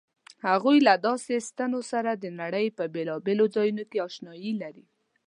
هغوی 0.47 0.77
له 0.87 0.93
داسې 1.07 1.33
ستنو 1.47 1.79
سره 1.91 2.11
د 2.13 2.25
نړۍ 2.41 2.67
په 2.77 2.83
بېلابېلو 2.93 3.45
ځایونو 3.55 3.83
کې 3.89 4.03
آشنايي 4.07 4.51
لري. 4.61 4.85